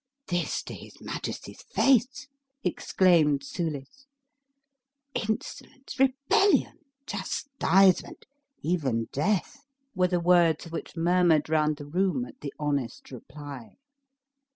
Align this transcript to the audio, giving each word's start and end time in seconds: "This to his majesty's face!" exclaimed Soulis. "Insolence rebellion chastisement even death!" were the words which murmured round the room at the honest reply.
"This 0.29 0.63
to 0.63 0.73
his 0.73 0.99
majesty's 0.99 1.61
face!" 1.61 2.27
exclaimed 2.63 3.43
Soulis. 3.43 4.07
"Insolence 5.13 5.99
rebellion 5.99 6.79
chastisement 7.05 8.25
even 8.63 9.09
death!" 9.11 9.63
were 9.93 10.07
the 10.07 10.19
words 10.19 10.71
which 10.71 10.97
murmured 10.97 11.49
round 11.49 11.77
the 11.77 11.85
room 11.85 12.25
at 12.25 12.41
the 12.41 12.51
honest 12.57 13.11
reply. 13.11 13.75